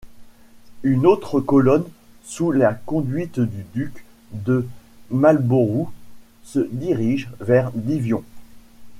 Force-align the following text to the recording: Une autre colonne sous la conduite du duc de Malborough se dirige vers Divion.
Une 0.81 1.05
autre 1.05 1.39
colonne 1.39 1.83
sous 2.23 2.49
la 2.51 2.73
conduite 2.73 3.39
du 3.39 3.63
duc 3.75 4.03
de 4.31 4.67
Malborough 5.11 5.89
se 6.43 6.57
dirige 6.71 7.29
vers 7.39 7.69
Divion. 7.75 8.23